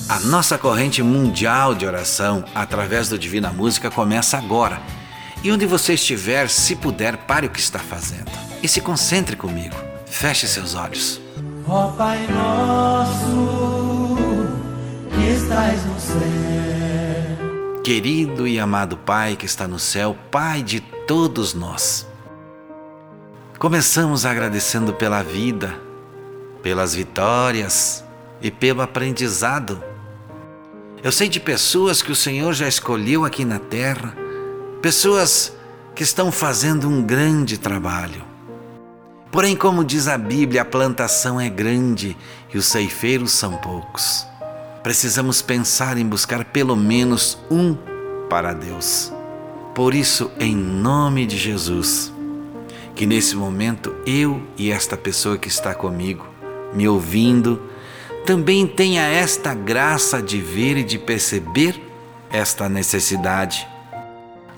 A 0.09 0.21
nossa 0.21 0.57
corrente 0.57 1.03
mundial 1.03 1.75
de 1.75 1.85
oração 1.85 2.45
através 2.55 3.09
do 3.09 3.19
Divina 3.19 3.51
Música 3.51 3.91
começa 3.91 4.39
agora. 4.39 4.81
E 5.43 5.53
onde 5.53 5.67
você 5.67 5.93
estiver, 5.93 6.49
se 6.49 6.75
puder, 6.77 7.19
pare 7.19 7.47
o 7.47 7.51
que 7.51 7.61
está 7.61 7.79
fazendo 7.79 8.31
e 8.63 8.69
se 8.69 8.81
concentre 8.81 9.37
comigo. 9.37 9.77
Feche 10.07 10.47
seus 10.47 10.75
olhos. 10.75 11.21
Ó 11.69 11.89
Pai 11.89 12.27
nosso, 12.29 13.64
estás 15.55 15.87
no 15.87 16.01
céu. 16.01 16.21
Querido 17.85 18.49
e 18.49 18.59
amado 18.59 18.97
Pai 18.97 19.37
que 19.37 19.47
está 19.47 19.69
no 19.69 19.79
céu, 19.79 20.17
Pai 20.29 20.63
de 20.63 20.81
todos 20.81 21.55
nós. 21.55 22.05
Começamos 23.57 24.27
agradecendo 24.27 24.93
pela 24.93 25.23
vida, 25.23 25.79
pelas 26.61 26.93
vitórias 26.93 28.03
e 28.43 28.51
pelo 28.51 28.83
aprendizado. 28.83 29.81
Eu 31.05 31.13
sei 31.13 31.29
de 31.29 31.39
pessoas 31.39 32.03
que 32.03 32.11
o 32.11 32.17
Senhor 32.17 32.53
já 32.53 32.67
escolheu 32.67 33.25
aqui 33.25 33.45
na 33.45 33.61
terra, 33.61 34.17
pessoas 34.83 35.53
que 35.95 36.03
estão 36.03 36.33
fazendo 36.33 36.89
um 36.89 37.01
grande 37.01 37.59
trabalho. 37.59 38.25
Porém, 39.31 39.55
como 39.55 39.85
diz 39.85 40.09
a 40.09 40.19
Bíblia, 40.19 40.63
a 40.63 40.65
plantação 40.65 41.41
é 41.41 41.49
grande 41.49 42.17
e 42.53 42.59
os 42.59 42.67
ceifeiros 42.67 43.31
são 43.31 43.57
poucos. 43.59 44.34
Precisamos 44.85 45.41
pensar 45.41 45.97
em 45.97 46.07
buscar 46.07 46.45
pelo 46.45 46.77
menos 46.77 47.39
um 47.51 47.75
para 48.29 48.53
Deus. 48.53 49.11
Por 49.75 49.95
isso, 49.95 50.31
em 50.39 50.55
nome 50.55 51.25
de 51.25 51.39
Jesus, 51.39 52.13
que 52.95 53.07
nesse 53.07 53.35
momento 53.35 53.95
eu 54.05 54.43
e 54.59 54.71
esta 54.71 54.95
pessoa 54.95 55.39
que 55.39 55.49
está 55.49 55.75
comigo, 55.75 56.29
me 56.75 56.87
ouvindo, 56.87 57.63
também 58.27 58.67
tenha 58.67 59.05
esta 59.05 59.55
graça 59.55 60.21
de 60.21 60.39
ver 60.39 60.77
e 60.77 60.85
de 60.85 60.99
perceber 60.99 61.81
esta 62.31 62.69
necessidade. 62.69 63.67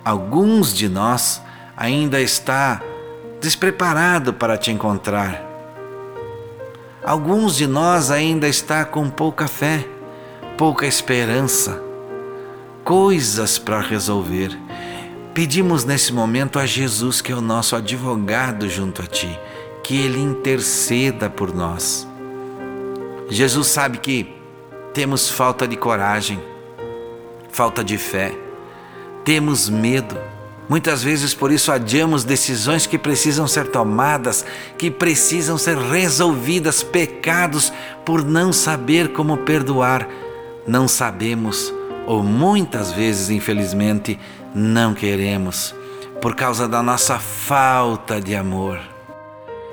Alguns 0.04 0.74
de 0.74 0.88
nós 0.88 1.40
ainda 1.76 2.20
está 2.20 2.82
despreparado 3.40 4.34
para 4.34 4.58
te 4.58 4.72
encontrar. 4.72 5.40
Alguns 7.04 7.54
de 7.54 7.68
nós 7.68 8.10
ainda 8.10 8.48
está 8.48 8.84
com 8.84 9.08
pouca 9.08 9.46
fé, 9.46 9.86
pouca 10.56 10.86
esperança, 10.86 11.82
coisas 12.82 13.58
para 13.58 13.80
resolver. 13.80 14.58
Pedimos 15.34 15.84
nesse 15.84 16.14
momento 16.14 16.58
a 16.58 16.64
Jesus, 16.64 17.20
que 17.20 17.30
é 17.30 17.34
o 17.34 17.42
nosso 17.42 17.76
advogado 17.76 18.68
junto 18.70 19.02
a 19.02 19.06
ti, 19.06 19.38
que 19.84 20.00
ele 20.00 20.18
interceda 20.18 21.28
por 21.28 21.54
nós. 21.54 22.08
Jesus 23.28 23.66
sabe 23.66 23.98
que 23.98 24.34
temos 24.94 25.28
falta 25.28 25.68
de 25.68 25.76
coragem, 25.76 26.42
falta 27.50 27.84
de 27.84 27.98
fé, 27.98 28.32
temos 29.24 29.68
medo. 29.68 30.16
Muitas 30.70 31.02
vezes 31.02 31.34
por 31.34 31.52
isso 31.52 31.70
adiamos 31.70 32.24
decisões 32.24 32.86
que 32.86 32.96
precisam 32.96 33.46
ser 33.46 33.68
tomadas, 33.68 34.44
que 34.78 34.90
precisam 34.90 35.58
ser 35.58 35.76
resolvidas, 35.76 36.82
pecados 36.82 37.72
por 38.06 38.24
não 38.24 38.54
saber 38.54 39.12
como 39.12 39.36
perdoar. 39.38 40.08
Não 40.66 40.88
sabemos, 40.88 41.72
ou 42.06 42.22
muitas 42.22 42.92
vezes, 42.92 43.30
infelizmente, 43.30 44.18
não 44.54 44.94
queremos, 44.94 45.74
por 46.20 46.34
causa 46.34 46.66
da 46.66 46.82
nossa 46.82 47.18
falta 47.18 48.20
de 48.20 48.34
amor. 48.34 48.80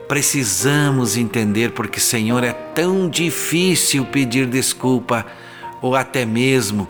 Precisamos 0.08 1.18
entender 1.18 1.72
porque, 1.72 2.00
Senhor, 2.00 2.44
é 2.44 2.54
tão 2.54 3.10
difícil 3.10 4.06
pedir 4.06 4.46
desculpa 4.46 5.26
ou 5.82 5.96
até 5.96 6.26
mesmo 6.26 6.88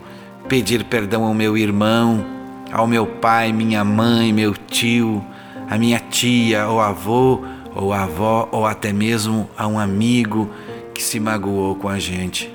pedir 0.50 0.84
perdão 0.86 1.24
ao 1.24 1.34
meu 1.34 1.58
irmão, 1.58 2.26
ao 2.72 2.86
meu 2.86 3.06
pai, 3.06 3.54
minha 3.54 3.84
mãe, 3.84 4.34
meu 4.34 4.54
tio, 4.54 5.24
a 5.70 5.78
minha 5.78 6.00
tia, 6.00 6.68
ou 6.68 6.82
avô, 6.82 7.42
ou 7.76 7.94
avó, 7.94 8.50
ou 8.52 8.66
até 8.66 8.92
mesmo 8.92 9.50
a 9.58 9.68
um 9.68 9.80
amigo 9.80 10.50
que 10.94 11.02
se 11.02 11.20
magoou 11.20 11.76
com 11.76 11.88
a 11.88 11.98
gente. 11.98 12.52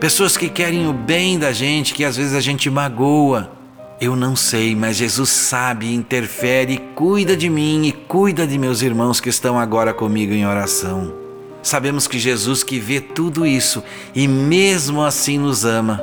Pessoas 0.00 0.34
que 0.34 0.48
querem 0.48 0.88
o 0.88 0.94
bem 0.94 1.38
da 1.38 1.52
gente, 1.52 1.92
que 1.92 2.06
às 2.06 2.16
vezes 2.16 2.32
a 2.32 2.40
gente 2.40 2.70
magoa. 2.70 3.52
Eu 4.00 4.16
não 4.16 4.34
sei, 4.34 4.74
mas 4.74 4.96
Jesus 4.96 5.28
sabe, 5.28 5.94
interfere, 5.94 6.78
cuida 6.94 7.36
de 7.36 7.50
mim 7.50 7.84
e 7.84 7.92
cuida 7.92 8.46
de 8.46 8.56
meus 8.56 8.80
irmãos 8.80 9.20
que 9.20 9.28
estão 9.28 9.58
agora 9.58 9.92
comigo 9.92 10.32
em 10.32 10.46
oração. 10.46 11.12
Sabemos 11.62 12.08
que 12.08 12.18
Jesus 12.18 12.62
que 12.62 12.78
vê 12.78 12.98
tudo 12.98 13.46
isso 13.46 13.84
e 14.14 14.26
mesmo 14.26 15.02
assim 15.02 15.38
nos 15.38 15.66
ama. 15.66 16.02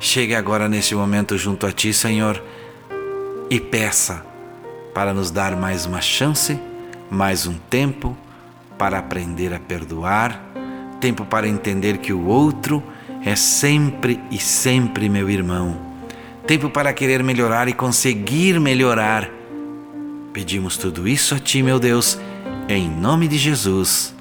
Chegue 0.00 0.34
agora 0.34 0.68
neste 0.68 0.92
momento 0.96 1.38
junto 1.38 1.68
a 1.68 1.72
ti, 1.72 1.92
Senhor, 1.92 2.42
e 3.48 3.60
peça 3.60 4.26
para 4.92 5.14
nos 5.14 5.30
dar 5.30 5.54
mais 5.54 5.86
uma 5.86 6.00
chance, 6.00 6.58
mais 7.08 7.46
um 7.46 7.54
tempo 7.70 8.16
para 8.76 8.98
aprender 8.98 9.54
a 9.54 9.60
perdoar, 9.60 10.45
tempo 11.00 11.24
para 11.24 11.48
entender 11.48 11.98
que 11.98 12.12
o 12.12 12.26
outro 12.26 12.82
é 13.24 13.34
sempre 13.34 14.20
e 14.30 14.38
sempre 14.38 15.08
meu 15.08 15.28
irmão 15.28 15.86
tempo 16.46 16.70
para 16.70 16.92
querer 16.92 17.22
melhorar 17.24 17.66
e 17.68 17.72
conseguir 17.72 18.60
melhorar. 18.60 19.28
Pedimos 20.32 20.76
tudo 20.76 21.08
isso 21.08 21.34
a 21.34 21.38
Ti, 21.40 21.62
meu 21.62 21.78
Deus, 21.80 22.18
em 22.68 22.88
nome 22.88 23.26
de 23.26 23.36
Jesus. 23.36 24.14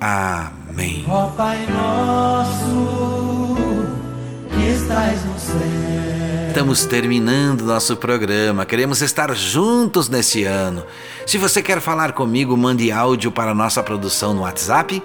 Amém. 0.00 1.04
Ó 1.08 1.26
Pai 1.28 1.66
nosso, 1.66 3.56
que 4.50 4.68
estás 4.70 5.24
no 5.24 5.38
céu. 5.38 5.56
Estamos 6.48 6.86
terminando 6.86 7.62
nosso 7.62 7.96
programa. 7.96 8.64
Queremos 8.64 9.02
estar 9.02 9.34
juntos 9.34 10.08
nesse 10.08 10.44
ano. 10.44 10.84
Se 11.26 11.36
você 11.36 11.60
quer 11.60 11.80
falar 11.80 12.12
comigo, 12.12 12.56
mande 12.56 12.90
áudio 12.92 13.30
para 13.30 13.54
nossa 13.54 13.82
produção 13.82 14.32
no 14.32 14.42
WhatsApp 14.42 15.02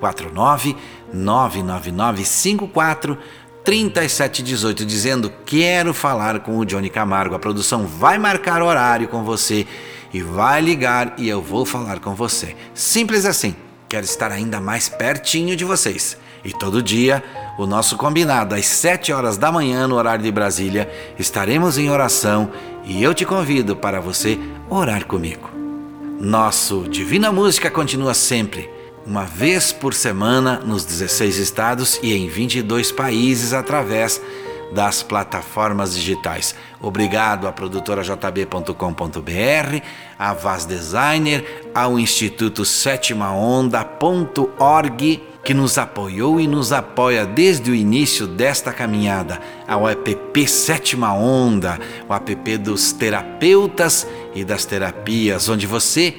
49 0.00 0.76
99954 1.12 3.16
3718 3.62 4.86
dizendo 4.86 5.30
quero 5.44 5.92
falar 5.92 6.40
com 6.40 6.58
o 6.58 6.64
Johnny 6.64 6.90
Camargo. 6.90 7.34
A 7.34 7.38
produção 7.38 7.86
vai 7.86 8.18
marcar 8.18 8.62
horário 8.62 9.06
com 9.06 9.22
você 9.22 9.66
e 10.12 10.22
vai 10.22 10.60
ligar 10.60 11.14
e 11.18 11.28
eu 11.28 11.40
vou 11.40 11.64
falar 11.64 12.00
com 12.00 12.14
você. 12.14 12.56
Simples 12.74 13.24
assim. 13.24 13.54
Quero 13.88 14.04
estar 14.04 14.30
ainda 14.30 14.60
mais 14.60 14.88
pertinho 14.88 15.56
de 15.56 15.64
vocês. 15.64 16.16
E 16.44 16.52
todo 16.52 16.82
dia, 16.82 17.22
o 17.58 17.66
nosso 17.66 17.96
combinado 17.96 18.54
às 18.54 18.66
7 18.66 19.12
horas 19.12 19.36
da 19.36 19.52
manhã 19.52 19.86
no 19.86 19.96
horário 19.96 20.24
de 20.24 20.32
Brasília, 20.32 20.90
estaremos 21.18 21.76
em 21.76 21.90
oração 21.90 22.50
e 22.84 23.02
eu 23.02 23.12
te 23.12 23.26
convido 23.26 23.76
para 23.76 24.00
você 24.00 24.38
orar 24.70 25.06
comigo. 25.06 25.50
Nosso 26.20 26.86
Divina 26.88 27.32
Música 27.32 27.70
continua 27.70 28.14
sempre 28.14 28.70
uma 29.06 29.24
vez 29.24 29.72
por 29.72 29.94
semana 29.94 30.60
nos 30.64 30.84
16 30.84 31.38
estados 31.38 31.98
e 32.02 32.14
em 32.14 32.28
22 32.28 32.92
países 32.92 33.52
através 33.52 34.20
das 34.72 35.02
plataformas 35.02 35.94
digitais. 35.94 36.54
Obrigado 36.80 37.48
à 37.48 37.52
produtora 37.52 38.02
jb.com.br, 38.02 39.82
à 40.18 40.32
Vaz 40.32 40.64
Designer, 40.64 41.70
ao 41.74 41.98
Instituto 41.98 42.64
Sétima 42.64 43.32
Onda.org 43.32 45.22
que 45.42 45.54
nos 45.54 45.78
apoiou 45.78 46.38
e 46.38 46.46
nos 46.46 46.70
apoia 46.70 47.24
desde 47.24 47.70
o 47.70 47.74
início 47.74 48.26
desta 48.26 48.72
caminhada, 48.72 49.40
ao 49.66 49.88
app 49.88 50.46
Sétima 50.46 51.14
Onda, 51.14 51.78
o 52.06 52.12
app 52.12 52.58
dos 52.58 52.92
terapeutas 52.92 54.06
e 54.34 54.44
das 54.44 54.66
terapias, 54.66 55.48
onde 55.48 55.66
você 55.66 56.14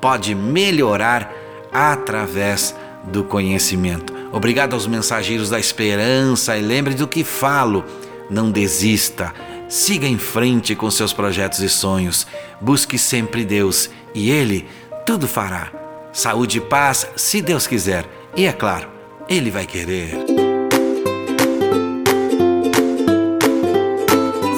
pode 0.00 0.34
melhorar 0.34 1.43
através 1.74 2.74
do 3.02 3.24
conhecimento. 3.24 4.14
Obrigado 4.32 4.74
aos 4.74 4.86
mensageiros 4.86 5.50
da 5.50 5.58
esperança 5.58 6.56
e 6.56 6.62
lembre 6.62 6.94
do 6.94 7.08
que 7.08 7.24
falo. 7.24 7.84
Não 8.30 8.50
desista, 8.50 9.34
siga 9.68 10.06
em 10.06 10.16
frente 10.16 10.74
com 10.74 10.90
seus 10.90 11.12
projetos 11.12 11.58
e 11.58 11.68
sonhos. 11.68 12.26
Busque 12.60 12.96
sempre 12.96 13.44
Deus 13.44 13.90
e 14.14 14.30
Ele 14.30 14.66
tudo 15.04 15.28
fará. 15.28 15.70
Saúde 16.12 16.58
e 16.58 16.60
paz, 16.60 17.06
se 17.16 17.42
Deus 17.42 17.66
quiser. 17.66 18.06
E 18.36 18.46
é 18.46 18.52
claro, 18.52 18.88
Ele 19.28 19.50
vai 19.50 19.66
querer. 19.66 20.16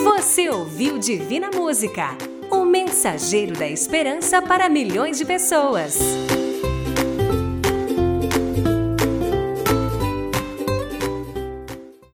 Você 0.05 0.49
ouviu 0.49 0.99
Divina 0.99 1.51
Música, 1.55 2.17
o 2.51 2.65
mensageiro 2.65 3.55
da 3.55 3.67
esperança 3.67 4.41
para 4.41 4.69
milhões 4.69 5.19
de 5.19 5.25
pessoas. 5.25 5.99